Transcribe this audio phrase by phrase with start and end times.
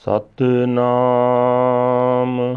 [0.00, 2.56] ਸਤਨਾਮ।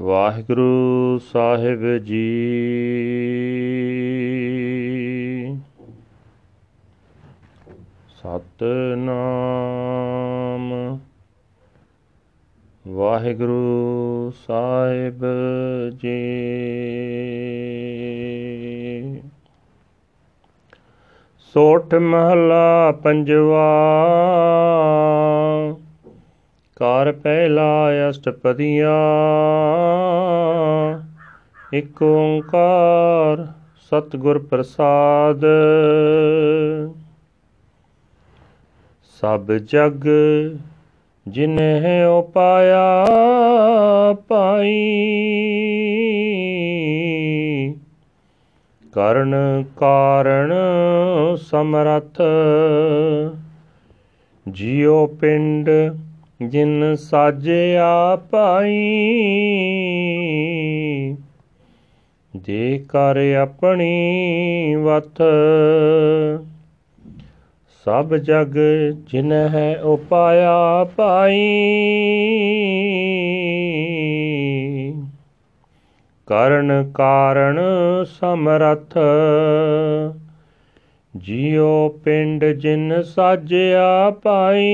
[0.00, 2.48] ਵਾਹਿਗੁਰੂ ਸਾਹਿਬ ਜੀ।
[8.16, 10.98] ਸਤਨਾਮ।
[12.88, 15.24] ਵਾਹਿਗੁਰੂ ਸਾਹਿਬ
[15.90, 16.42] ਜੀ।
[21.38, 23.82] ਸੋਠ ਮਹਲਾ ਪੰਜਵਾ।
[26.76, 28.96] ਕਾਰ ਪਹਿਲਾ ਅਸ਼ਟਪਦੀਆਂ।
[31.72, 35.44] ਇਕ ਓੰਕਾਰ ਸਤਿਗੁਰ ਪ੍ਰਸਾਦ।
[39.20, 40.06] ਸਭ ਜਗ
[41.28, 43.06] ਜਿਨਹਿ ਉਪਾਇਆ
[44.28, 44.74] ਪਾਈ
[48.92, 50.52] ਕਰਨ ਕਾਰਣ
[51.36, 52.20] ਸਮਰਥ।
[54.48, 55.70] ਜਿਉ ਪਿੰਡ
[56.40, 58.76] ਜਿਨ ਸਾਜਿਆ ਪਾਈ
[62.34, 65.22] ਦੇ ਕਰ ਆਪਣੀ ਵਤ,
[67.86, 68.58] ਸਭ ਜਗ
[69.10, 71.46] ਜਿਨ ਹੈ ਉਪਾਇਆ ਪਾਈ
[76.26, 77.60] ਕਰਨ ਕਾਰਣ
[78.04, 78.98] ਸਮਰਥ,
[81.16, 84.66] ਜਿਉ ਪਿੰਡ ਜਿਨ ਸਾਜਿਆ ਪਾਈ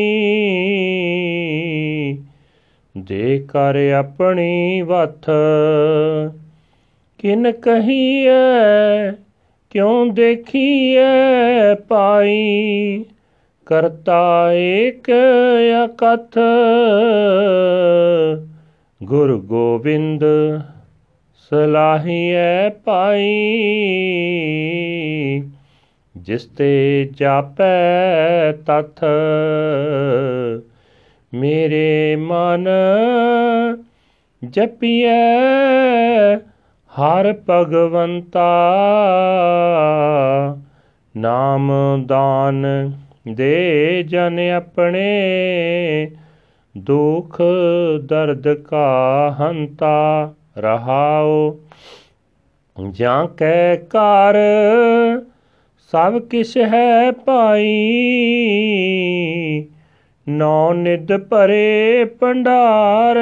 [3.02, 5.30] ਦੇ ਕਰ ਆਪਣੀ ਵਥ।
[7.18, 9.12] ਕਿਨ ਕਹੀਐ,
[9.70, 13.04] ਕਿਉ ਦੇਖੀਐ ਪਾਈ।
[13.66, 15.10] ਕਰਤਾ ਏਕ
[15.84, 16.38] ਅਕਥ।
[19.02, 20.24] ਗੁਰ ਗੋਬਿੰਦ
[21.36, 23.42] ਸਲਾਹੀਐ ਪਾਈ।
[26.16, 29.04] ਜਿਸ ਤੇ ਜਾਪੈ ਤਥ।
[31.34, 32.68] ਮੇਰੇ ਮਨ
[34.44, 35.08] ਜਪੀਐ,
[36.92, 38.48] ਹਰ ਭਗਵੰਤਾ।
[41.16, 41.72] ਨਾਮ
[42.06, 42.66] ਦਾਨ
[43.34, 45.10] ਦੇ ਜਨ ਆਪਣੇ,
[46.76, 47.42] ਦੁਖ
[48.04, 51.56] ਦਰਦ ਕਾ ਹੰਤਾ ਰਹਾਉ।
[52.90, 54.34] ਜਾਂ ਕੈ ਕਾਰ,
[55.92, 57.72] ਸਭ ਕਿਛ ਹੈ ਪਾਈ
[60.28, 63.18] ਨੌ ਨਿਦ ਭਰੇ ਪੰਡਾਰ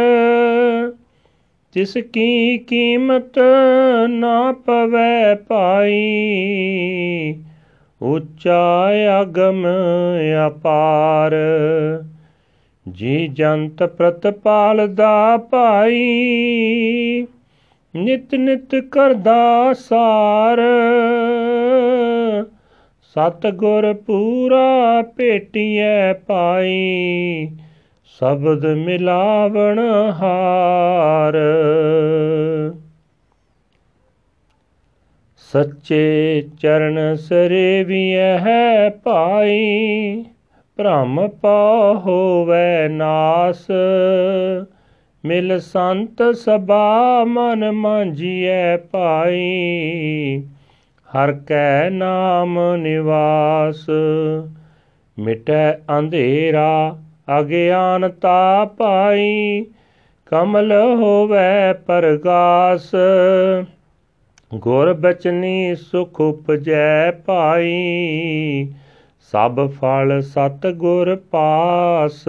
[1.75, 3.39] ਜਿਸ ਕੀ ਕੀਮਤ
[4.09, 5.99] ਨਾ ਪਵੈ ਪਾਈ
[8.01, 8.89] ਉੱਚਾ
[9.23, 9.67] ਅਗਮ
[10.47, 11.35] ਅਪਾਰ,
[12.89, 17.27] ਜੀ ਜੰਤ ਪ੍ਰਤਪਾਲ ਦਾ ਭਾਈ।
[17.95, 20.61] ਨਿਤ ਨਿਤ ਕਰਦਾ ਸਾਰ
[23.17, 27.49] ਸਤ ਗੁਰ ਪੂਰਾ ਭੇਟੀਐ ਪਾਈ,
[28.05, 29.79] ਸ਼ਬਦ ਮਿਲਾਵਣ
[30.11, 31.39] ਹਾਰ।
[35.37, 40.25] ਸੱਚੇ ਚਰਨ ਸਰੇਵੀਐ ਹੈ ਪਾਈ,
[40.77, 43.67] ਭ੍ਰਮ ਪਾ ਹੋਵੇ ਨਾਸ।
[45.25, 50.43] ਮਿਲ ਸੰਤ ਸਭਾ ਮਨ ਮਾਂਜੀਐ ਪਾਈ
[51.17, 53.87] ਹਰ ਕੈ ਨਾਮ ਨਿਵਾਸ,
[55.19, 56.97] ਮਿਟੈ ਅੰਧੇਰਾ
[57.39, 59.65] ਅਗਿਆਨਤਾ ਪਾਈ,
[60.27, 62.91] ਕਮਲ ਹੋਵੇ ਪਰਗਾਸ,
[64.55, 68.69] ਗੁਰ ਬਚਨੀ ਸੁਖ ਉਪਜੈ ਪਾਈ,
[69.33, 72.25] ਸਭ ਫਲ ਸਤ ਗੁਰ ਪਾਸ,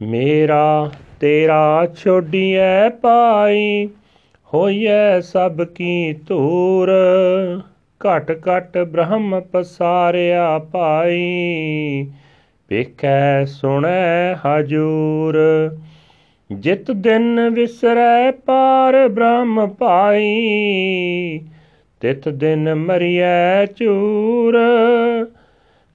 [0.00, 0.90] ਮੇਰਾ
[1.20, 3.88] ਤੇਰਾ ਛੋਡੀਐ ਪਾਈ।
[4.56, 6.90] ਹੋਈਐ ਸਭ ਕੀ ਧੂਰ।
[8.00, 12.06] ਘਟ ਘਟ ਬ੍ਰਹਮ ਪਸਾਰਿਆ ਪਾਈ
[12.70, 15.38] ਵੇਖੈ ਸੁਣੈ ਹਜੂਰ।
[16.50, 20.30] ਜਿਤ ਦਿਨ ਵਿਸਰੈ ਪਾਰ ਬ੍ਰਹਮ ਪਾਈ
[22.00, 24.58] ਤਿਤ ਦਿਨ ਮਰੀਐ ਚੂਰ।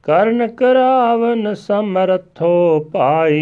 [0.04, 3.42] ਕਰਨ ਕਰਾਵਨ ਸਮਰਥੋ ਪਾਈ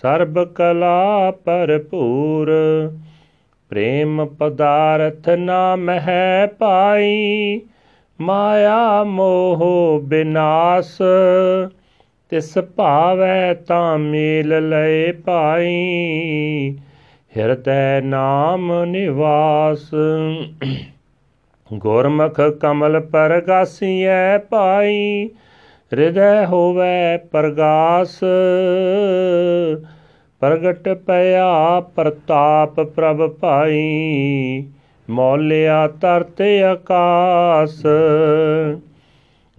[0.00, 2.52] ਸਰਬ ਕਲਾ ਭਰਪੂਰ।
[3.70, 7.60] ਪ੍ਰੇਮ ਪਦਾਰਥ ਨਾਮ ਹੈ ਪਾਈ,
[8.20, 11.02] ਮਾਇਆ ਮੋਹ ਬਿਨਾਸ਼,
[12.30, 16.76] ਤਿਸ ਭਾਵੈ ਤਾਂ ਮੇਲ ਲਏ ਪਾਈ।
[17.36, 19.90] ਹਿਰਦੈ ਨਾਮ ਨਿਵਾਸ,
[21.74, 25.30] ਗੁਰਮੁਖ ਕਮਲ ਪਰਗਾਸੀਐ ਪਾਈ,
[25.92, 28.20] ਹਿਰਦੈ ਹੋਵੇ ਪ੍ਰਗਾਸ।
[30.40, 34.64] ਪ੍ਰਗਟ ਪਿਆ ਪ੍ਰਤਾਪ ਪ੍ਰਭ ਭਾਈ,
[35.10, 37.82] ਮੌਲਿਆ ਤਰਤ ਆਕਾਸ।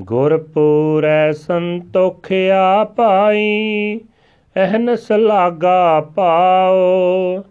[0.02, 4.00] ਗੁਰ ਪੂਰੈ ਸੰਤੋਖਿਆ ਪਾਈ
[4.56, 7.44] ਅਹਨਸ ਲਾਗਾ ਪਾਓ।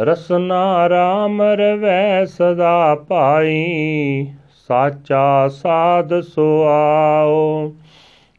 [0.00, 4.26] ਰਸਨਾ ਰਾਮ ਰਵੈ ਸਦਾ ਪਾਈ
[4.68, 7.72] ਸਾਚਾ ਸਾਧ ਸੁਆਓ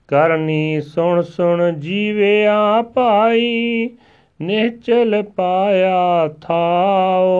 [0.07, 3.89] ਕਰਨੀ ਸੁਣ ਸੁਣ ਜੀਵਿਆ ਪਾਈ
[4.41, 7.31] ਨਿਚਲ ਪਾਇਆ ਥਾਓ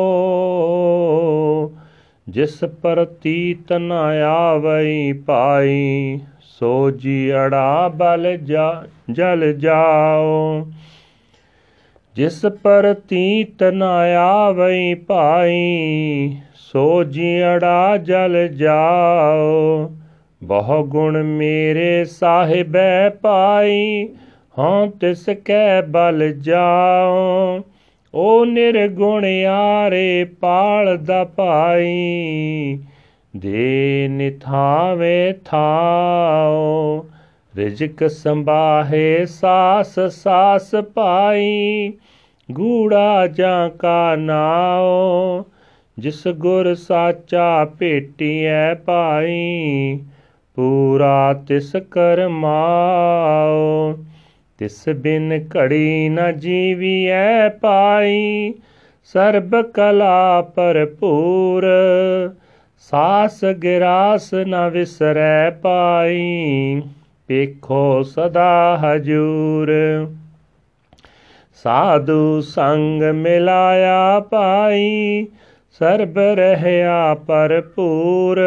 [2.28, 3.92] ਜਿਸ ਪ੍ਰਤੀਤ ਨ
[4.26, 10.68] ਆਵਈ ਪਾਈ, ਸੋ ਜੀੜਾ ਬਲ ਜਾ, ਜਲ ਜਾਓ
[12.16, 13.84] ਜਿਸ ਪ੍ਰਤੀਤ ਨ
[14.18, 19.92] ਆਵਈ ਪਾਈ, ਸੋ ਜੀੜਾ ਜਲ ਜਾਓ
[20.42, 24.08] ਬਹੁ ਗੁਣ ਮੇਰੇ ਸਾਹਿਬੈ ਪਾਈ
[24.58, 27.62] ਹਾਂ ਤਿਸ ਕੈ ਬਲ ਜਾਓ
[28.14, 32.78] ਓ ਨਿਰਗੁਣ ਆਰੇ ਪਾਲ ਦਾ ਪਾਈ
[33.34, 37.06] ਦੇ ਨਿਥਾਵੇ ਥਾਓ
[37.54, 41.92] ਰਿਜਕ ਸੰਭਾਹੇ ਸਾਸ ਸਾਸ ਪਾਈ
[42.50, 45.46] ਗੂੜਾ ਜਾਂ ਕਾ ਨਾਓ
[45.98, 50.00] ਜਿਸ ਗੁਰ ਸਾਚਾ ਭੇਟੀਐ ਪਾਈ
[50.58, 52.78] ਪੂਰਾ ਤਿਸ ਕਰਮਾਓ
[54.58, 58.54] ਤਿਸ ਬਿਨ ਘੜੀ ਨ ਜੀਵੀਐ ਪਾਈ।
[59.04, 61.66] ਸਰਬ ਕਲਾ ਭਰਪੂਰ,
[62.78, 66.82] ਸਾਸ ਗਿਰਾਸ ਨ ਵਿਸਰੈ ਪਾਈ।
[67.28, 69.72] ਪੇਖੋ ਸਦਾ ਹਜੂਰ।
[71.64, 75.28] ਸਾਧੂ ਸੰਗ ਮਿਲਾਇਆ ਪਾਈ।
[75.80, 78.42] ਸਰਬ ਰਹਿਆ ਭਰਪੂਰ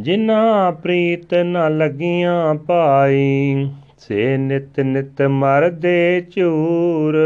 [0.00, 3.70] ਜਿਨਾ ਪ੍ਰੀਤ ਨ ਲਗੀਆਂ ਪਾਈ।
[4.08, 7.16] ਸੇ ਨਿਤ ਨਿਤ ਮਰਦੇ ਝੂਰ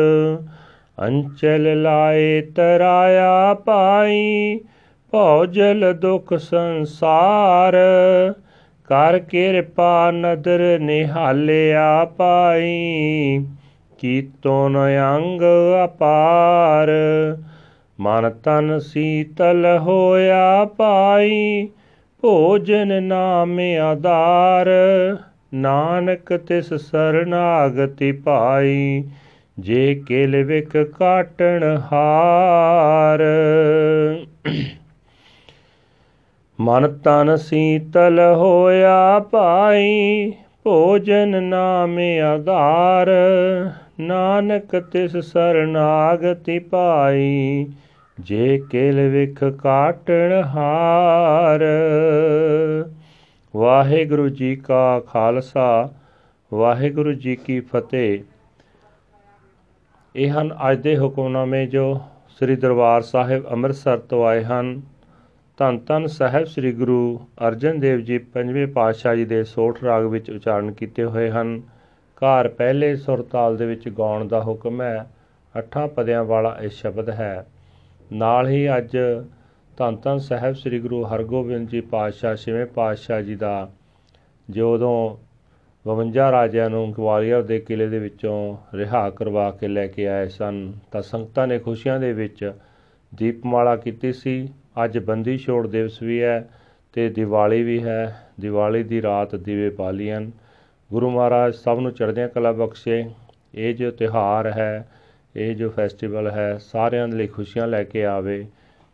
[0.98, 4.60] ਅੰਚਲ ਲਾਏ ਤਰਾਇਆ ਪਾਈ,
[5.12, 7.76] ਭੌਜਲ ਦੁਖ ਸੰਸਾਰ,
[8.88, 13.44] ਕਰ ਕਿਰਪਾ ਨਦਰ ਨਿਹਾਲਿਆ ਪਾਈ,
[13.98, 14.76] ਕੀਤੋਂ ਨ
[15.16, 15.42] ਅੰਗ
[15.84, 16.90] ਅਪਾਰ,
[18.00, 21.68] ਮਨ ਤਨ ਸੀਤਲ ਹੋਇਆ ਪਾਈ,
[22.22, 24.68] ਭੋਜਨ ਨਾਮ ਆਧਾਰ
[25.54, 29.04] ਨਾਨਕ ਤਿਸ ਸਰਨਾਗਤੀ ਪਾਈ,
[29.58, 33.22] ਜੇ ਕਿਲ ਵਿਕ ਕਾਟਣ ਹਾਰ।
[36.60, 40.32] ਮਨ ਤਨ ਸੀਤਲ ਹੋਇਆ ਪਾਈ,
[40.64, 43.10] ਭੋਜਨ ਨਾਮ ਆਧਾਰ।
[44.00, 47.66] ਨਾਨਕ ਤਿਸ ਸਰਨਾਗਤੀ ਪਾਈ,
[48.20, 51.64] ਜੇ ਕਿਲ ਵਿਖ ਕਾਟਣ ਹਾਰ।
[53.56, 55.90] ਵਾਹਿਗੁਰੂ ਜੀ ਕਾ ਖਾਲਸਾ,
[56.54, 58.22] ਵਾਹਿਗੁਰੂ ਜੀ ਕੀ ਫਤਿਹ।
[60.16, 64.82] ਇਹ ਹਨ ਅੱਜ ਦੇ ਹੁਕਮਨਾਮੇ ਜੋ ਸ੍ਰੀ ਦਰਬਾਰ ਸਾਹਿਬ ਅੰਮ੍ਰਿਤਸਰ ਤੋਂ ਆਏ ਹਨ।
[65.56, 70.30] ਧੰਨ ਧੰਨ ਸਾਹਿਬ ਸ੍ਰੀ ਗੁਰੂ ਅਰਜਨ ਦੇਵ ਜੀ ਪੰਜਵੇਂ ਪਾਤਸ਼ਾਹ ਜੀ ਦੇ ਸੋਠ ਰਾਗ ਵਿੱਚ
[70.30, 71.62] ਉਚਾਰਨ ਕੀਤੇ ਹੋਏ ਹਨ।
[72.16, 75.10] ਘਰ ਪਹਿਲੇ ਸੁਰ ਤਾਲ ਦੇ ਵਿੱਚ ਗਾਉਣ ਦਾ ਹੁਕਮ ਹੈ।
[75.58, 77.46] ਅੱਠਾਂ ਪਦਿਆਂ ਵਾਲਾ ਇਹ ਸ਼ਬਦ ਹੈ।
[78.12, 78.96] ਨਾਲ ਹੀ ਅੱਜ
[79.76, 83.70] ਧੰਨ ਧੰਨ ਸਾਹਿਬ ਸ੍ਰੀ ਗੁਰੂ ਹਰਗੋਬਿੰਦ ਜੀ ਪਾਤਸ਼ਾਹ, ਛੇਵੇਂ ਪਾਤਸ਼ਾਹ ਜੀ ਦਾ
[84.50, 85.16] ਜਦੋਂ
[85.86, 90.72] 52 ਰਾਜਿਆਂ ਨੂੰ ਗਵਾਲੀਅਰ ਦੇ ਕਿਲੇ ਦੇ ਵਿੱਚੋਂ ਰਿਹਾ ਕਰਵਾ ਕੇ ਲੈ ਕੇ ਆਏ ਸਨ,
[90.92, 92.52] ਤਾਂ ਸੰਗਤਾਂ ਨੇ ਖੁਸ਼ੀਆਂ ਦੇ ਵਿੱਚ
[93.14, 94.48] ਦੀਪਮਾਲਾ ਕੀਤੀ ਸੀ।
[94.84, 96.48] ਅੱਜ ਬੰਦੀ ਛੋੜ ਦਿਵਸ ਵੀ ਹੈ
[96.92, 100.20] ਤੇ ਦੀਵਾਲੀ ਵੀ ਹੈ। ਦੀਵਾਲੀ ਦੀ ਰਾਤ ਦੀਵੇ ਬਾਲੀਆਂ
[100.90, 103.04] ਗੁਰੂ ਮਹਾਰਾਜ ਸਭ ਨੂੰ ਚੜ੍ਹਦੀਆਂ ਕਲਾ ਬਖਸ਼ੇ।
[103.54, 104.88] ਇਹ ਜੋ ਤਿਹਾਰ ਹੈ,
[105.36, 108.46] ਇਹ ਜੋ ਫੈਸਟੀਵਲ ਹੈ, ਸਾਰਿਆਂ ਦੇ ਲਈ ਖੁਸ਼ੀਆਂ ਲੈ ਕੇ ਆਵੇ।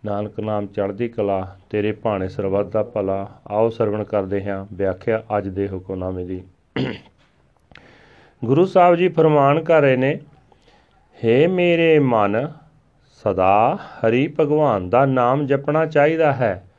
[0.04, 5.49] ਨਾਨਕ ਨਾਮ ਚੜ੍ਹਦੀ ਕਲਾ, ਤੇਰੇ ਭਾਣੇ ਸਰਬੱਤ ਦਾ ਭਲਾ, ਆਓ ਸਰਵਣ ਕਰਦੇ ਹਾਂ, ਵਿਆਖਿਆ ਅੱਜ
[5.49, 6.44] ਦੇ ਹੁਕਮਨਾਮੇ ਦੀ।
[8.44, 10.21] ਗੁਰੂ ਸਾਹਿਬ ਜੀ ਫਰਮਾਨ ਕਰ ਰਹੇ ਨੇ,
[11.25, 12.52] ਹੇ ਮੇਰੇ ਮਨ,
[13.25, 16.71] ਸਦਾ ਹਰੀ ਭਗਵਾਨ ਦਾ ਨਾਮ ਜਪਣਾ ਚਾਹੀਦਾ ਹੈ।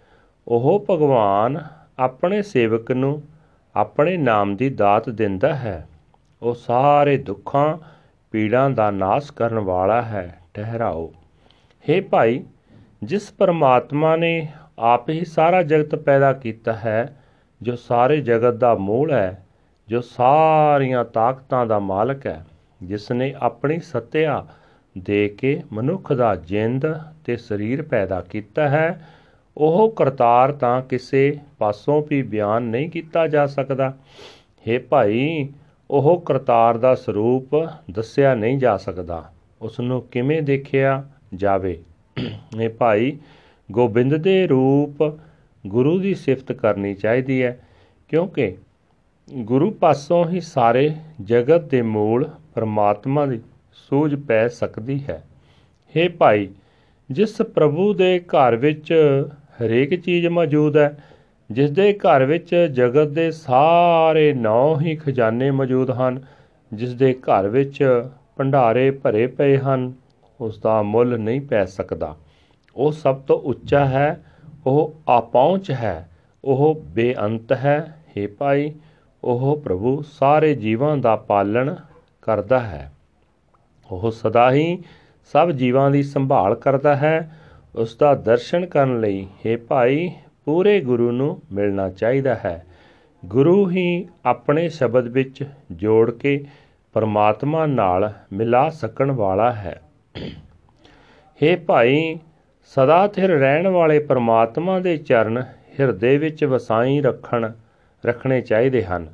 [0.48, 1.64] ਉਹ ਭਗਵਾਨ
[2.00, 3.24] ਆਪਣੇ ਸੇਵਕ ਨੂੰ
[3.76, 5.88] ਆਪਣੇ ਨਾਮ ਦੀ ਦਾਤ ਦਿੰਦਾ ਹੈ।
[6.42, 7.78] ਉਹ ਸਾਰੇ ਦੁੱਖਾਂ,
[8.32, 11.14] ਪੀੜਾਂ ਦਾ ਨਾਸ਼ ਕਰਨ ਵਾਲਾ ਹੈ। ਠਹਿਰਾਓ।
[11.90, 12.44] हे ਭਾਈ
[13.04, 14.48] ਜਿਸ ਪਰਮਾਤਮਾ ਨੇ
[14.80, 17.18] ਆਪ ਹੀ ਸਾਰਾ ਜਗਤ ਪੈਦਾ ਕੀਤਾ ਹੈ,
[17.62, 19.46] ਜੋ ਸਾਰੇ ਜਗਤ ਦਾ ਮੂਲ ਹੈ,
[19.88, 22.46] ਜੋ ਸਾਰੀਆਂ ਤਾਕਤਾਂ ਦਾ ਮਾਲਕ ਹੈ,
[22.84, 24.46] ਜਿਸ ਨੇ ਆਪਣੀ ਸੱਤਿਆ
[24.98, 26.86] ਦੇ ਕੇ ਮਨੁੱਖ ਦਾ ਜਿੰਦ
[27.26, 29.08] ਤੇ ਸਰੀਰ ਪੈਦਾ ਕੀਤਾ ਹੈ,
[29.58, 33.94] ਉਹ ਕਰਤਾਰ ਤਾਂ ਕਿਸੇ ਪਾਸੋਂ ਵੀ ਬਿਆਨ ਨਹੀਂ ਕੀਤਾ ਜਾ ਸਕਦਾ।
[34.68, 35.50] हे ਭਾਈ,
[35.92, 39.24] ਉਹ ਕਰਤਾਰ ਦਾ ਸਰੂਪ ਦੱਸਿਆ ਨਹੀਂ ਜਾ ਸਕਦਾ।
[39.62, 41.04] ਉਸ ਨੂੰ ਕਿਵੇਂ ਦੇਖਿਆ
[41.36, 41.82] ਜਾਵੇ?
[42.18, 43.18] ਇਹ ਭਾਈ
[43.70, 45.04] ਗੋਬਿੰਦ ਦੇ ਰੂਪ
[45.64, 47.58] ਗੁਰੂ ਦੀ ਸਿਫਤ ਕਰਨੀ ਚਾਹੀਦੀ ਹੈ,
[48.10, 48.56] ਕਿਉਂਕਿ
[49.28, 50.90] ਗੁਰੂ ਪਾਸੋਂ ਹੀ ਸਾਰੇ
[51.22, 53.40] ਜਗਤ ਦੇ ਮੂਲ ਪਰਮਾਤਮਾ ਦੀ
[53.90, 55.22] ਸੂਝ ਪੈ ਸਕਦੀ ਹੈ।
[55.96, 56.48] हे ਭਾਈ,
[57.10, 58.92] ਜਿਸ ਪ੍ਰਭੂ ਦੇ ਘਰ ਵਿੱਚ
[59.62, 60.98] ਹਰੇਕ ਚੀਜ਼ ਮੌਜੂਦ ਹੈ,
[61.50, 66.22] ਜਿਸ ਦੇ ਘਰ ਵਿੱਚ ਜਗਤ ਦੇ ਸਾਰੇ ਨੌ ਹੀ ਖਜ਼ਾਨੇ ਮੌਜੂਦ ਹਨ,
[66.72, 67.84] ਜਿਸ ਦੇ ਘਰ ਵਿੱਚ
[68.38, 69.92] ਭੰਡਾਰੇ ਭਰੇ ਪਏ ਹਨ
[70.44, 72.16] ਉਸ ਦਾ ਮੁੱਲ ਨਹੀਂ ਪੈ ਸਕਦਾ।
[72.76, 74.26] ਉਹ ਸਭ ਤੋਂ ਉੱਚਾ ਹੈ,
[74.66, 76.10] ਉਹ ਆਪਹੁੰਚ ਹੈ,
[76.44, 78.74] ਉਹ ਬੇਅੰਤ ਹੈ हे ਭਾਈ,
[79.24, 81.76] ਉਹ ਪ੍ਰਭੂ ਸਾਰੇ ਜੀਵਾਂ ਦਾ ਪਾਲਣ
[82.22, 82.94] ਕਰਦਾ ਹੈ।
[83.92, 84.84] ਉਹ ਸਦਾ ਹੀ
[85.34, 87.32] ਸਭ ਜੀਵਾਂ ਦੀ ਸੰਭਾਲ ਕਰਦਾ ਹੈ।
[87.76, 90.12] ਉਸ ਦਾ ਦਰਸ਼ਨ ਕਰਨ ਲਈ हे ਭਾਈ,
[90.46, 92.66] ਪੂਰੇ ਗੁਰੂ ਨੂੰ ਮਿਲਣਾ ਚਾਹੀਦਾ ਹੈ।
[93.26, 96.46] ਗੁਰੂ ਹੀ ਆਪਣੇ ਸ਼ਬਦ ਵਿੱਚ ਜੋੜ ਕੇ
[96.94, 99.82] ਪਰਮਾਤਮਾ ਨਾਲ ਮਿਲਾ ਸਕਣ ਵਾਲਾ ਹੈ।
[101.42, 102.20] हे ਭਾਈ,
[102.64, 105.44] ਸਦਾ ਥਿਰ ਰਹਿਣ ਵਾਲੇ ਪਰਮਾਤਮਾ ਦੇ ਚਰਨ
[105.80, 107.52] ਹਿਰਦੇ ਵਿੱਚ ਵਸਾਈ ਰੱਖਣ,
[108.06, 109.08] ਰੱਖਣੇ ਚਾਹੀਦੇ ਹਨ।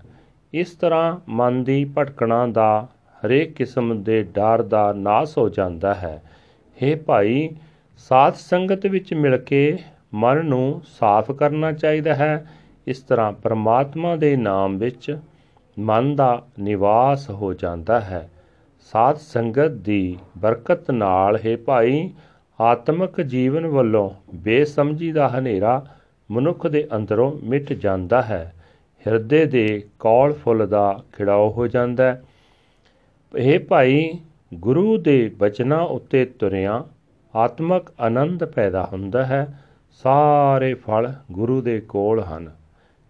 [0.54, 2.88] ਇਸ ਤਰ੍ਹਾਂ ਮਨ ਦੀ ਭਟਕਣਾ ਦਾ
[3.26, 6.24] ਹਰੇਕ ਕਿਸਮ ਦੇ ਡਰ ਦਾ ਨਾਸ ਹੋ ਜਾਂਦਾ ਹੈ।
[6.84, 7.50] हे ਭਾਈ,
[7.98, 9.78] ਸਾਧ ਸੰਗਤ ਵਿੱਚ ਮਿਲ ਕੇ
[10.14, 12.48] ਮਨ ਨੂੰ ਸਾਫ਼ ਕਰਨਾ ਚਾਹੀਦਾ ਹੈ।
[12.88, 15.20] ਇਸ ਤਰ੍ਹਾਂ ਪਰਮਾਤਮਾ ਦੇ ਨਾਮ ਵਿੱਚ
[15.80, 18.30] ਮਨ ਦਾ ਨਿਵਾਸ ਹੋ ਜਾਂਦਾ ਹੈ।
[18.92, 22.10] ਸਾਧ ਸੰਗਤ ਦੀ ਬਰਕਤ ਨਾਲ, ਹੈ ਭਾਈ,
[22.62, 25.86] ਆਤਮਿਕ ਜੀਵਨ ਵੱਲੋਂ ਬੇਸਮਝੀ ਦਾ ਹਨੇਰਾ
[26.32, 28.54] ਮਨੁੱਖ ਦੇ ਅੰਦਰੋਂ ਮਿਟ ਜਾਂਦਾ ਹੈ।
[29.08, 32.22] ਹਿਰਦੇ ਦੇ ਕੌਲ ਫੁੱਲ ਦਾ ਖਿੜਾਓ ਹੋ ਜਾਂਦਾ ਹੈ।
[33.38, 34.20] ਇਹ ਭਾਈ,
[34.54, 36.86] ਗੁਰੂ ਦੇ ਬਚਨਾਂ ਉੱਤੇ ਤੁਰਿਆ
[37.36, 42.52] ਆਤਮਿਕ ਆਨੰਦ ਪੈਦਾ ਹੁੰਦਾ ਹੈ। ਸਾਰੇ ਫਲ ਗੁਰੂ ਦੇ ਕੋਲ ਹਨ।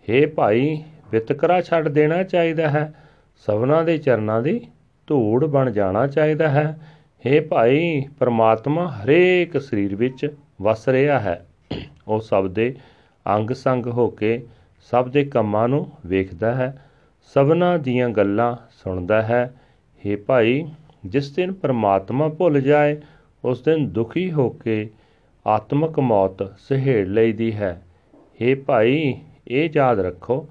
[0.09, 2.93] हे ਭਾਈ, ਵਿਤਕਰਾ ਛੱਡ ਦੇਣਾ ਚਾਹੀਦਾ ਹੈ।
[3.35, 4.67] ਸਭਨਾ ਦੇ ਚਰਨਾਂ ਦੀ
[5.08, 6.66] ਧੂੜ ਬਣ ਜਾਣਾ ਚਾਹੀਦਾ ਹੈ
[7.24, 10.26] हे ਭਾਈ ਪ੍ਰਮਾਤਮਾ ਹਰੇਕ ਸਰੀਰ ਵਿੱਚ
[10.62, 11.44] ਵਸ ਰਿਹਾ ਹੈ
[12.06, 12.74] ਉਹ ਸਭ ਦੇ
[13.26, 14.40] ਅੰਗ ਸੰਗ ਹੋ ਕੇ
[14.92, 16.74] ਸਭ ਦੇ ਕੰਮਾਂ ਨੂੰ ਵੇਖਦਾ ਹੈ
[17.36, 19.44] ਸਭਨਾ ਦੀਆਂ ਗੱਲਾਂ ਸੁਣਦਾ ਹੈ
[20.04, 20.64] हे ਭਾਈ
[21.04, 23.00] ਜਿਸ ਦਿਨ ਪ੍ਰਮਾਤਮਾ ਭੁੱਲ ਜਾਏ
[23.44, 24.88] ਉਸ ਦਿਨ ਦੁਖੀ ਹੋ ਕੇ
[25.46, 27.72] ਆਤਮਿਕ ਮੌਤ ਸਹਿੜ ਲਈਦੀ ਹੈ
[28.40, 29.14] हे ਭਾਈ
[29.48, 30.46] ਇਹ ਯਾਦ ਰੱਖੋ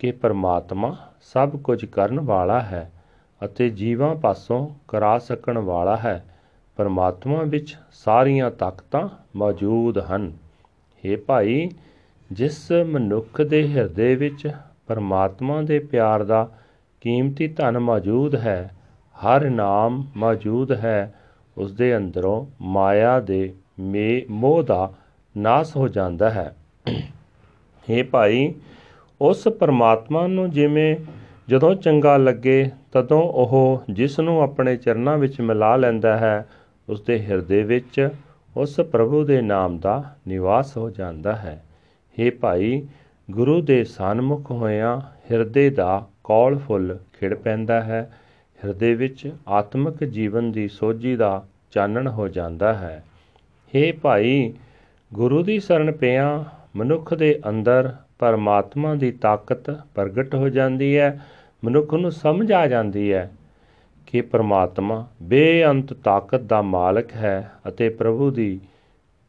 [0.00, 2.90] ਕਿ ਪਰਮਾਤਮਾ ਸਭ ਕੁਝ ਕਰਨ ਵਾਲਾ ਹੈ
[3.45, 6.25] ਅਤੇ ਜੀਵਾਂ ਪਾਸੋਂ ਕਰਾ ਸਕਣ ਵਾਲਾ ਹੈ।
[6.75, 10.33] ਪਰਮਾਤਮਾ ਵਿੱਚ ਸਾਰੀਆਂ ਤਾਕਤਾਂ ਮੌਜੂਦ ਹਨ।
[11.03, 11.69] हे ਭਾਈ,
[12.31, 14.51] ਜਿਸ ਮਨੁੱਖ ਦੇ ਹਿਰਦੇ ਵਿੱਚ
[14.87, 16.49] ਪਰਮਾਤਮਾ ਦੇ ਪਿਆਰ ਦਾ
[17.01, 18.71] ਕੀਮਤੀ ਧਨ ਮੌਜੂਦ ਹੈ,
[19.15, 21.13] ਹਰ ਨਾਮ ਮੌਜੂਦ ਹੈ
[21.57, 23.53] ਉਸ ਦੇ ਅੰਦਰੋਂ ਮਾਇਆ ਦੇ
[24.29, 24.93] ਮੋਹ ਦਾ
[25.37, 26.55] ਨਾਸ ਹੋ ਜਾਂਦਾ ਹੈ।
[27.87, 28.53] हे ਭਾਈ,
[29.21, 30.95] ਉਸ ਪਰਮਾਤਮਾ ਨੂੰ ਜਿਵੇਂ
[31.49, 36.49] ਜਦੋਂ ਚੰਗਾ ਲੱਗੇ, ਤਦੋਂ ਉਹ ਜਿਸ ਨੂੰ ਆਪਣੇ ਚਰਨਾਂ ਵਿੱਚ ਮਿਲਾ ਲੈਂਦਾ ਹੈ
[36.89, 38.09] ਉਸ ਦੇ ਹਿਰਦੇ ਵਿੱਚ
[38.57, 41.63] ਉਸ ਪ੍ਰਭੂ ਦੇ ਨਾਮ ਦਾ ਨਿਵਾਸ ਹੋ ਜਾਂਦਾ ਹੈ।
[42.19, 42.87] हे ਭਾਈ,
[43.31, 48.13] ਗੁਰੂ ਦੇ ਸਨਮੁਖ ਹੋਇਆਂ ਹਿਰਦੇ ਦਾ ਕੌਲ ਫੁੱਲ ਖਿੜ ਪੈਂਦਾ ਹੈ।
[48.65, 53.03] ਹਿਰਦੇ ਵਿੱਚ ਆਤਮਿਕ ਜੀਵਨ ਦੀ ਸੋਝੀ ਦਾ ਚਾਨਣ ਹੋ ਜਾਂਦਾ ਹੈ।
[53.73, 54.53] हे ਭਾਈ,
[55.13, 56.45] ਗੁਰੂ ਦੀ ਸ਼ਰਨ ਪਿਆ
[56.75, 57.93] ਮਨੁੱਖ ਦੇ ਅੰਦਰ
[58.23, 61.21] ਪਰਮਾਤਮਾ ਦੀ ਤਾਕਤ ਪ੍ਰਗਟ ਹੋ ਜਾਂਦੀ ਹੈ,
[61.63, 63.31] ਮਨੁੱਖ ਨੂੰ ਸਮਝ ਆ ਜਾਂਦੀ ਹੈ
[64.07, 68.59] ਕਿ ਪਰਮਾਤਮਾ ਬੇਅੰਤ ਤਾਕਤ ਦਾ ਮਾਲਕ ਹੈ ਅਤੇ ਪ੍ਰਭੂ ਦੀ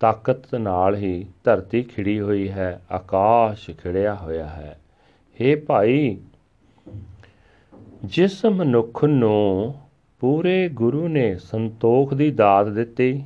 [0.01, 4.79] ਤਾਕਤ ਨਾਲ ਹੀ ਧਰਤੀ ਖਿੜੀ ਹੋਈ ਹੈ, ਆਕਾਸ਼ ਖਿੜਿਆ ਹੋਇਆ ਹੈ।
[5.37, 6.17] हे ਭਾਈ,
[8.05, 9.75] ਜਿਸ ਮਨੁੱਖ ਨੂੰ
[10.21, 13.25] ਪੂਰੇ ਗੁਰੂ ਨੇ ਸੰਤੋਖ ਦੀ ਦਾਤ ਦਿੱਤੀ,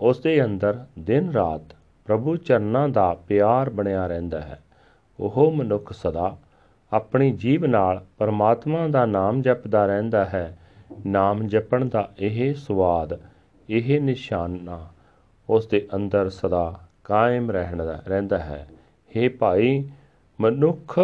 [0.00, 4.58] ਉਸ ਦੇ ਅੰਦਰ ਦਿਨ ਰਾਤ ਪ੍ਰਭੂ ਚਰਨਾਂ ਦਾ ਪਿਆਰ ਬਣਿਆ ਰਹਿੰਦਾ ਹੈ।
[5.20, 6.36] ਉਹ ਮਨੁੱਖ ਸਦਾ
[6.92, 10.58] ਆਪਣੀ ਜੀਬ ਨਾਲ ਪਰਮਾਤਮਾ ਦਾ ਨਾਮ ਜਪਦਾ ਰਹਿੰਦਾ ਹੈ।
[11.06, 13.20] ਨਾਮ ਜਪਣ ਦਾ ਇਹ ਸਵਾਦ
[13.70, 14.86] ਇਹ ਨਿਸ਼ਾਨਾ
[15.50, 18.68] ਉਸ ਦੇ ਅੰਦਰ ਸਦਾ ਕਾਇਮ ਰਹਿਣਾ ਰਹਿੰਦਾ ਹੈ।
[19.10, 19.90] हे ਭਾਈ,
[20.40, 21.00] ਮਨੁੱਖ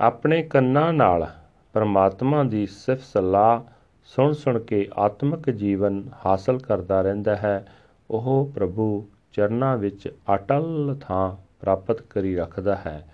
[0.00, 1.26] ਆਪਣੇ ਕੰਨਾਂ ਨਾਲ
[1.72, 3.60] ਪਰਮਾਤਮਾ ਦੀ ਸਿਫਤ ਸਲਾਹ
[4.04, 7.66] ਸੁਣ ਸੁਣ ਕੇ ਆਤਮਿਕ ਜੀਵਨ ਹਾਸਲ ਕਰਦਾ ਰਹਿੰਦਾ ਹੈ।
[8.10, 13.08] ਉਹ ਪ੍ਰਭੂ ਚਰਨਾਂ ਵਿੱਚ ਅਟਲ ਥਾਂ ਪ੍ਰਾਪਤ ਕਰੀ ਰੱਖਦਾ ਹੈ।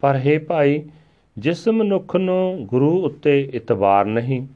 [0.00, 0.90] ਪਰ ਹੇ ਭਾਈ,
[1.38, 4.46] ਜਿਸ ਮਨੁੱਖ ਨੂੰ ਗੁਰੂ ਉੱਤੇ ਇਤਬਾਰ ਨਹੀਂ,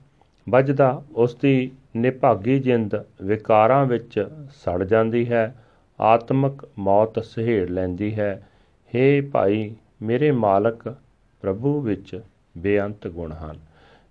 [0.48, 5.54] ਵੱਜਦਾ ਉਸ ਦੀ ਨਿਭਾਗੀ ਜਿੰਦ ਵਿਕਾਰਾਂ ਵਿੱਚ ਸੜ ਜਾਂਦੀ ਹੈ,
[6.00, 8.48] ਆਤਮਿਕ ਮੌਤ ਸਹੇੜ ਲੈਂਦੀ ਹੈ।
[8.94, 10.96] ਹੇ ਭਾਈ, ਮੇਰੇ ਮਾਲਕ
[11.40, 12.20] ਪ੍ਰਭੂ ਵਿੱਚ
[12.58, 13.58] ਬੇਅੰਤ ਗੁਣ ਹਨ।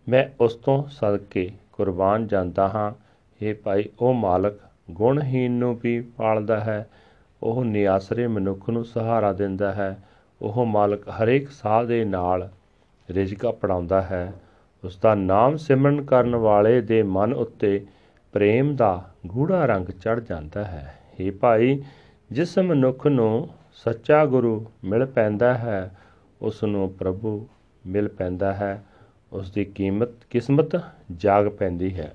[0.09, 2.91] ਮੈਂ ਉਸ ਤੋਂ ਸਦਕੇ ਕੁਰਬਾਨ ਜਾਂਦਾ ਹਾਂ।
[3.45, 4.53] हे ਭਾਈ, ਉਹ ਮਾਲਕ
[4.91, 6.89] ਗੁਣਹੀਨ ਨੂੰ ਵੀ ਪਾਲਦਾ ਹੈ,
[7.43, 9.97] ਉਹ ਨਿਆਸਰੇ ਮਨੁੱਖ ਨੂੰ ਸਹਾਰਾ ਦਿੰਦਾ ਹੈ।
[10.41, 12.49] ਉਹ ਮਾਲਕ ਹਰੇਕ ਸਾਹ ਦੇ ਨਾਲ
[13.11, 14.33] ਰਿਜ਼ਕ ਪੜਾਉਂਦਾ ਹੈ।
[14.83, 17.85] ਉਸ ਦਾ ਨਾਮ ਸਿਮਰਨ ਕਰਨ ਵਾਲੇ ਦੇ ਮਨ ਉੱਤੇ
[18.31, 21.83] ਪ੍ਰੇਮ ਦਾ ਗੂੜਾ ਰੰਗ ਚੜ ਜਾਂਦਾ ਹੈ। हे ਭਾਈ,
[22.31, 25.97] ਜਿਸ ਮਨੁੱਖ ਨੂੰ ਸੱਚਾ ਗੁਰੂ ਮਿਲ ਪੈਂਦਾ ਹੈ
[26.41, 27.47] ਉਸ ਨੂੰ ਪ੍ਰਭੂ
[27.87, 28.83] ਮਿਲ ਪੈਂਦਾ ਹੈ।
[29.33, 30.81] ਉਸ ਦੀ ਕੀਮਤ, ਕਿਸਮਤ
[31.15, 32.13] ਜਾਗ ਪੈਂਦੀ ਹੈ।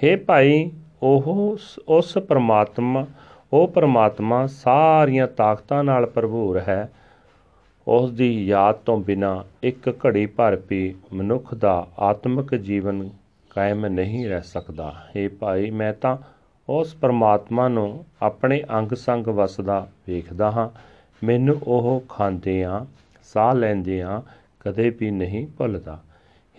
[0.00, 0.70] हे ਭਾਈ,
[1.02, 3.06] ਉਹ ਉਸ ਪਰਮਾਤਮਾ
[3.52, 6.90] ਉਹ ਪਰਮਾਤਮਾ ਸਾਰੀਆਂ ਤਾਕਤਾਂ ਨਾਲ ਭਰਪੂਰ ਹੈ।
[7.88, 13.10] ਉਸ ਦੀ ਯਾਦ ਤੋਂ ਬਿਨਾ ਇੱਕ ਘੜੀ ਭਰ ਵੀ ਮਨੁੱਖ ਦਾ ਆਤਮਿਕ ਜੀਵਨ
[13.50, 16.16] ਕਾਇਮ ਨਹੀਂ ਰਹਿ ਸਕਦਾ। ਏ ਭਾਈ, ਮੈਂ ਤਾਂ
[16.68, 20.68] ਉਸ ਪਰਮਾਤਮਾ ਨੂੰ ਆਪਣੇ ਅੰਗ ਸੰਗ ਵਸਦਾ ਵੇਖਦਾ ਹਾਂ।
[21.26, 22.84] ਮੈਨੂੰ ਉਹ ਖਾਂਦਿਆਂ,
[23.22, 24.22] ਸਾਹ ਲੈਂਦਿਆਂ
[24.60, 26.02] ਕਦੇ ਵੀ ਨਹੀਂ ਭੁੱਲਦਾ।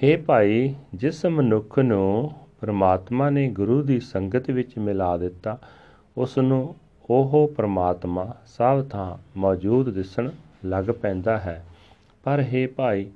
[0.03, 2.31] ਹੇ ਭਾਈ, ਜਿਸ ਮਨੁੱਖ ਨੂੰ
[2.62, 5.58] ਪਰਮਾਤਮਾ ਨੇ ਗੁਰੂ ਦੀ ਸੰਗਤ ਵਿੱਚ ਮਿਲਾ ਦਿੱਤਾ
[6.19, 6.75] ਉਸ ਨੂੰ
[7.09, 10.29] ਉਹ ਪਰਮਾਤਮਾ ਸਭ ਥਾਂ ਮੌਜੂਦ ਦਿਸਣ
[10.65, 11.65] ਲੱਗ ਪੈਂਦਾ ਹੈ।
[12.23, 13.11] ਪਰ ਹੇ ਭਾਈ,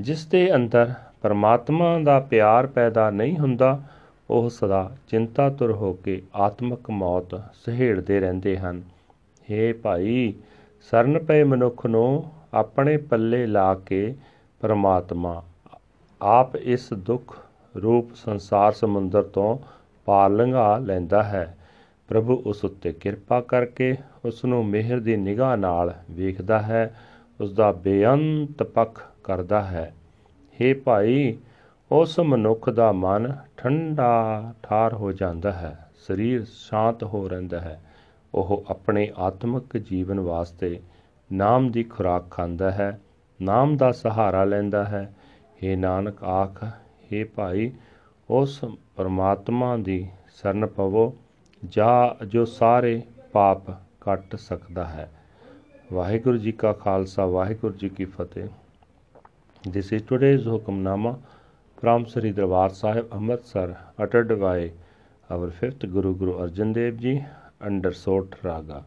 [0.00, 3.82] ਜਿਸ ਦੇ ਅੰਦਰ ਪਰਮਾਤਮਾ ਦਾ ਪਿਆਰ ਪੈਦਾ ਨਹੀਂ ਹੁੰਦਾ,
[4.30, 8.82] ਉਹ ਸਦਾ ਚਿੰਤਾਤੁਰ ਹੋ ਕੇ ਆਤਮਿਕ ਮੌਤ ਸਹੇੜਦੇ ਰਹਿੰਦੇ ਹਨ।
[9.50, 10.34] ਹੇ ਭਾਈ,
[10.90, 14.14] ਸਰਨ ਪਏ ਮਨੁੱਖ ਨੂੰ ਆਪਣੇ ਪੱਲੇ ਲਾ ਕੇ
[14.60, 15.42] ਪਰਮਾਤਮਾ
[16.22, 17.38] ਆਪ ਇਸ ਦੁੱਖ
[17.82, 19.58] ਰੂਪ ਸੰਸਾਰ ਸਮੁੰਦਰ ਤੋਂ
[20.04, 21.57] ਪਾਰ ਲੰਘਾ ਲੈਂਦਾ ਹੈ।
[22.09, 26.93] ਪ੍ਰਭੂ ਉਸ ਉੱਤੇ ਕਿਰਪਾ ਕਰਕੇ ਉਸ ਨੂੰ ਮਿਹਰ ਦੀ ਨਿਗਾਹ ਨਾਲ ਵੇਖਦਾ ਹੈ
[27.39, 29.91] ਉਸ ਦਾ ਬੇਅੰਤ ਪੱਖ ਕਰਦਾ ਹੈ
[30.55, 31.37] हे ਭਾਈ
[31.91, 37.79] ਉਸ ਮਨੁੱਖ ਦਾ ਮਨ ਠੰਡਾ ਠਾਰ ਹੋ ਜਾਂਦਾ ਹੈ ਸਰੀਰ ਸ਼ਾਂਤ ਹੋ ਰਹਿੰਦਾ ਹੈ
[38.33, 40.79] ਉਹ ਆਪਣੇ ਆਤਮਿਕ ਜੀਵਨ ਵਾਸਤੇ
[41.29, 42.97] ਨਾਮ ਦੀ ਖੁਰਾਕ ਖਾਂਦਾ ਹੈ
[43.39, 45.03] ਨਾਮ ਦਾ ਸਹਾਰਾ ਲੈਂਦਾ ਹੈ
[45.57, 47.71] हे ਨਾਨਕ ਆਖ हे ਭਾਈ
[48.29, 48.59] ਉਸ
[48.95, 51.11] ਪਰਮਾਤਮਾ ਦੀ ਸ਼ਰਨ ਪਵੋ
[51.64, 55.08] ਜਾ ਜੋ ਸਾਰੇ ਪਾਪ ਕੱਟ ਸਕਦਾ ਹੈ
[55.92, 58.48] ਵਾਹਿਗੁਰੂ ਜੀ ਕਾ ਖਾਲਸਾ ਵਾਹਿਗੁਰੂ ਜੀ ਕੀ ਫਤਿਹ
[59.72, 61.12] this is today's Hukamnama
[61.78, 64.70] from Sri Darbar Sahib Amritsar ਅਟਟਡ by
[65.30, 67.20] our 5th Guru Guru Arjan Dev ji
[67.66, 68.82] under Sorath raga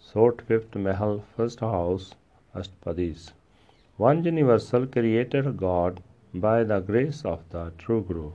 [0.00, 2.12] Sorath 5th Mehl 1st house
[2.60, 3.32] Ashtapadis
[3.98, 6.00] one universal creator God
[6.34, 8.32] by the grace of the true Guru,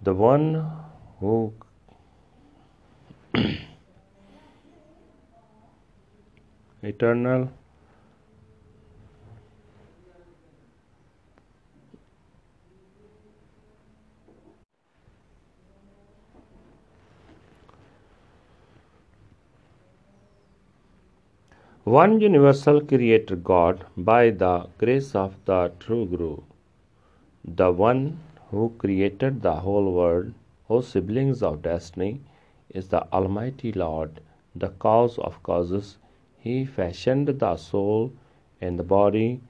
[0.00, 0.66] the one
[1.18, 1.54] who
[6.82, 7.50] eternal.
[21.84, 26.38] One universal creator God by the grace of the true Guru,
[27.44, 30.32] the one who created the whole world,
[30.68, 32.20] O siblings of destiny,
[32.72, 34.20] is the Almighty Lord,
[34.54, 35.98] the cause of causes.
[36.38, 38.12] He fashioned the soul
[38.60, 39.40] and the body,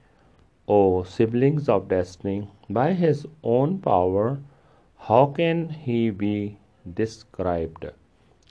[0.68, 4.40] O siblings of destiny, by his own power.
[4.96, 6.58] How can he be
[6.94, 7.86] described?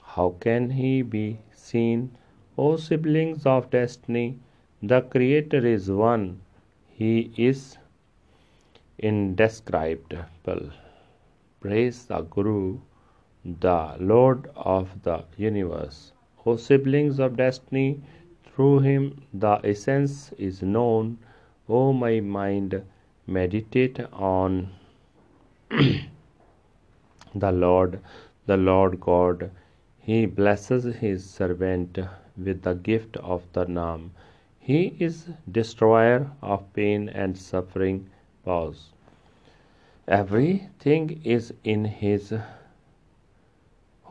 [0.03, 2.15] How can he be seen?
[2.57, 4.39] O siblings of destiny,
[4.83, 6.41] the Creator is one.
[6.89, 7.77] He is
[8.99, 10.71] indescribable.
[11.59, 12.79] Praise the Guru,
[13.43, 16.11] the Lord of the universe.
[16.45, 18.01] O siblings of destiny,
[18.43, 21.17] through him the essence is known.
[21.67, 22.83] O my mind,
[23.25, 24.69] meditate on
[25.69, 27.99] the Lord,
[28.45, 29.49] the Lord God.
[29.99, 31.97] He blesses his servant
[32.37, 34.11] with the gift of the Nam.
[34.59, 38.09] He is destroyer of pain and suffering.
[38.45, 38.91] Pause.
[40.07, 42.33] Everything is in his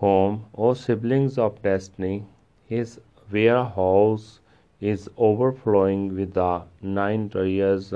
[0.00, 2.24] home, O siblings of destiny.
[2.66, 4.40] His warehouse
[4.80, 7.92] is overflowing with the nine treasures.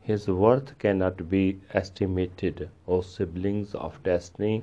[0.00, 4.62] His worth cannot be estimated, O siblings of destiny.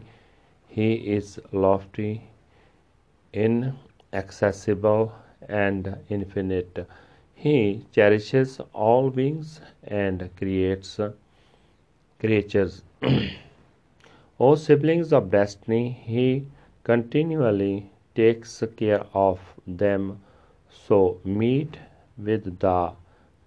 [0.69, 2.23] He is lofty,
[3.34, 5.13] inaccessible,
[5.50, 6.88] and infinite.
[7.36, 11.00] He cherishes all beings and creates
[12.19, 12.84] creatures.
[14.39, 16.47] o siblings of destiny, He
[16.88, 20.19] continually takes care of them.
[20.88, 21.78] So meet
[22.17, 22.93] with the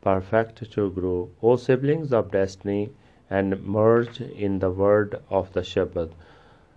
[0.03, 2.91] perfect Guru, O siblings of destiny,
[3.31, 6.11] and merge in the word of the Shabad.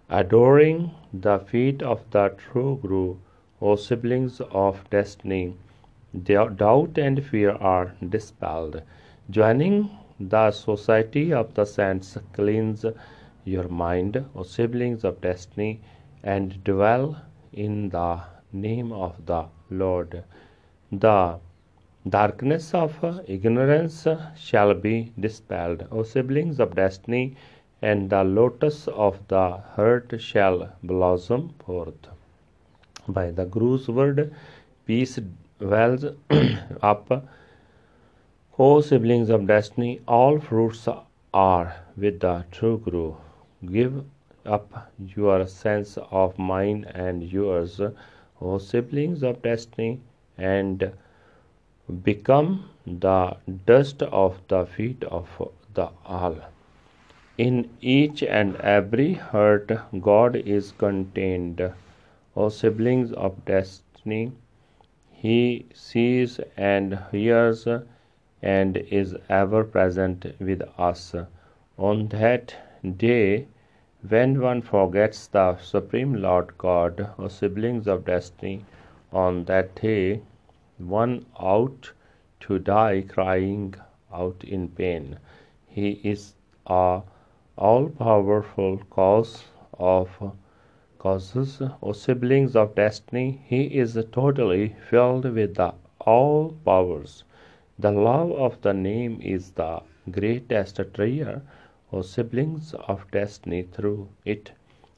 [0.09, 3.17] Adoring the feet of the true Guru,
[3.61, 5.55] O siblings of destiny,
[6.23, 8.81] doubt and fear are dispelled.
[9.29, 12.85] Joining the society of the saints, cleanse
[13.43, 15.81] your mind, O siblings of destiny,
[16.23, 20.23] and dwell in the name of the Lord.
[20.91, 21.39] The
[22.07, 27.35] darkness of ignorance shall be dispelled, O siblings of destiny,
[27.81, 32.07] and the lotus of the heart shall blossom forth.
[33.07, 34.33] By the Guru's word,
[34.85, 35.19] peace
[35.59, 36.05] wells
[36.81, 37.27] up.
[38.57, 40.87] O siblings of destiny, all fruits
[41.33, 43.15] are with the true Guru.
[43.65, 44.05] Give
[44.45, 47.81] up your sense of mine and yours,
[48.41, 49.99] O siblings of destiny,
[50.37, 50.91] and
[52.03, 55.29] become the dust of the feet of
[55.73, 56.37] the all.
[57.37, 61.71] In each and every heart, God is contained.
[62.35, 64.31] O siblings of destiny,
[65.11, 67.67] He sees and hears
[68.41, 71.15] and is ever present with us.
[71.77, 72.55] On that
[72.97, 73.47] day,
[74.07, 78.65] when one forgets the Supreme Lord God, or siblings of destiny,
[79.13, 80.21] on that day,
[80.77, 81.91] one out
[82.41, 83.75] to die crying
[84.13, 85.17] out in pain.
[85.67, 86.35] He is
[86.67, 87.01] a
[87.57, 89.45] all powerful cause
[89.79, 90.09] of
[90.99, 93.41] causes or siblings of destiny.
[93.45, 97.23] He is totally filled with the all powers.
[97.79, 101.41] The love of the name is the greatest treasure
[101.93, 104.51] or siblings of destiny through it.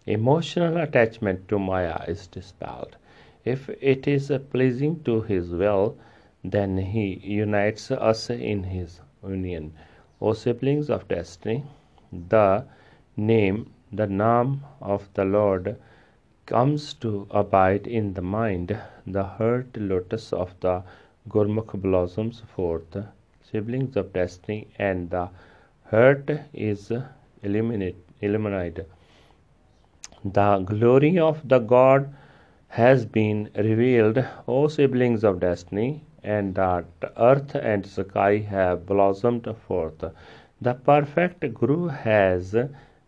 [0.06, 2.96] Emotional attachment to Maya is dispelled.
[3.44, 5.98] If it is pleasing to His will,
[6.44, 9.74] then He unites us in His union.
[10.22, 11.64] O siblings of destiny,
[12.12, 12.66] the
[13.18, 15.76] name, the name of the Lord
[16.46, 18.78] comes to abide in the mind.
[19.06, 20.84] The heart lotus of the
[21.28, 22.96] Gurmukh blossoms forth.
[23.52, 25.30] Siblings of destiny, and the
[25.92, 26.92] heart is
[27.44, 28.88] illuminate, illuminated.
[30.24, 32.14] The glory of the God
[32.70, 36.86] has been revealed, O siblings of destiny, and that
[37.18, 40.04] earth and sky have blossomed forth.
[40.62, 42.56] The perfect Guru has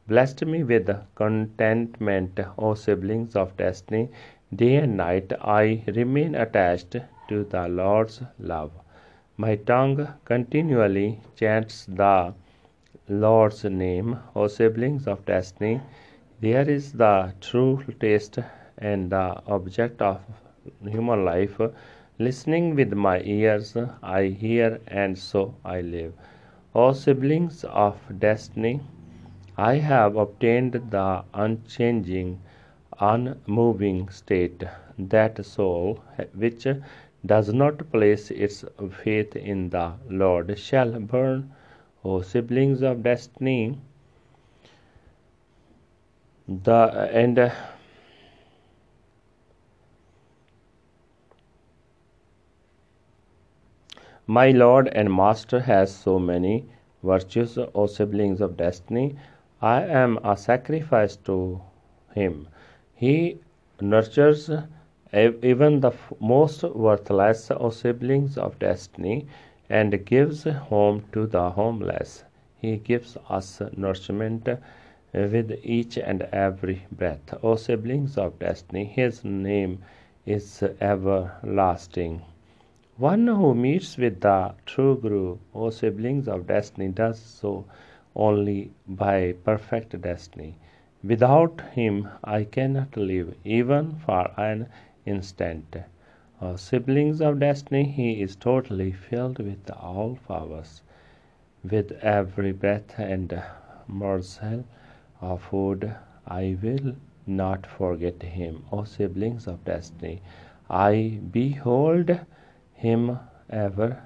[0.08, 4.10] blessed me with contentment, O siblings of destiny.
[4.56, 6.96] Day and night I remain attached
[7.30, 8.72] to the Lord's love.
[9.36, 12.34] My tongue continually chants the
[13.10, 15.80] Lord's name, O siblings of destiny.
[16.42, 18.40] There is the true taste
[18.78, 20.22] and the object of
[20.82, 21.60] human life.
[22.20, 26.14] Listening with my ears, I hear, and so I live.
[26.76, 28.82] O siblings of destiny,
[29.58, 32.42] I have obtained the unchanging,
[33.00, 34.64] unmoving state,
[35.00, 36.00] that soul
[36.36, 36.68] which
[37.26, 41.52] does not place its faith in the Lord shall burn.
[42.04, 43.78] O siblings of destiny,
[46.48, 47.50] the and uh,
[54.30, 56.66] My Lord and Master has so many
[57.02, 59.16] virtues, O siblings of destiny.
[59.62, 61.62] I am a sacrifice to
[62.14, 62.50] him.
[62.94, 63.40] He
[63.80, 64.50] nurtures
[65.14, 69.28] even the most worthless, O siblings of destiny,
[69.70, 72.24] and gives home to the homeless.
[72.60, 74.48] He gives us nourishment
[75.14, 77.34] with each and every breath.
[77.44, 79.80] O siblings of destiny, his name
[80.26, 82.22] is everlasting.
[82.98, 87.66] One who meets with the true Guru, O siblings of destiny, does so
[88.16, 90.56] only by perfect destiny.
[91.04, 94.68] Without him, I cannot live even for an
[95.06, 95.78] instant.
[96.40, 100.84] O siblings of destiny, he is totally filled with all powers.
[101.64, 103.42] With every breath and
[103.88, 104.64] morsel
[105.20, 105.96] of food,
[106.28, 106.96] I will
[107.26, 108.66] not forget him.
[108.72, 110.22] O siblings of destiny,
[110.70, 112.20] I behold
[112.74, 113.18] him
[113.50, 114.04] ever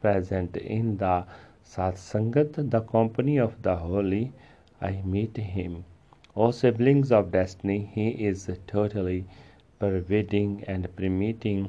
[0.00, 1.24] present in the
[1.64, 4.32] Satsangat, the company of the holy,
[4.80, 5.84] I meet him.
[6.36, 9.24] O siblings of destiny, he is totally
[9.82, 11.68] pervading and permeating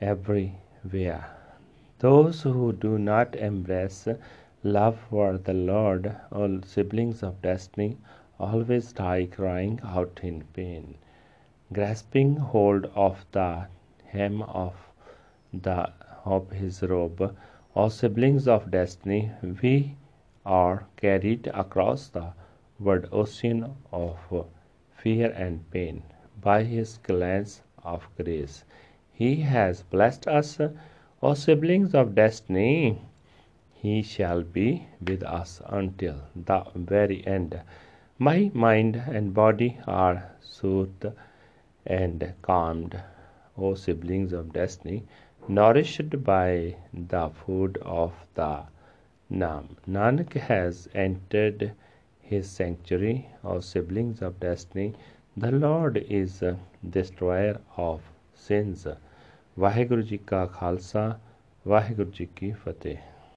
[0.00, 1.24] everywhere.
[1.98, 4.06] Those who do not embrace
[4.62, 7.96] love for the Lord, all siblings of destiny,
[8.38, 10.94] always die crying out in pain,
[11.72, 13.66] grasping hold of the
[14.06, 14.74] hem of
[15.52, 15.90] the
[16.24, 17.34] of his robe,
[17.74, 19.96] O siblings of destiny, we
[20.46, 22.28] are carried across the
[22.78, 24.46] wide ocean of
[25.02, 26.02] fear and pain
[26.40, 28.64] by his glance of grace.
[29.12, 30.58] He has blessed us,
[31.22, 33.02] O siblings of destiny.
[33.72, 37.60] He shall be with us until the very end.
[38.18, 41.06] My mind and body are soothed
[41.86, 43.00] and calmed,
[43.56, 45.04] O siblings of destiny
[45.48, 48.62] nourished by the food of the
[49.30, 49.76] Nam.
[49.88, 51.72] Nanak has entered
[52.20, 54.94] his sanctuary O siblings of destiny.
[55.40, 56.42] The Lord is
[56.90, 58.00] destroyer of
[58.48, 58.86] sins.
[59.58, 61.18] Waheguru ji ਕਾ ਖਾਲਸਾ
[61.68, 62.96] ਵਾਹਿਗੁਰੂ ਜੀ ਕੀ ਫਤਿਹ